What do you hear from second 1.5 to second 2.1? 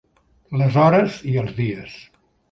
dies.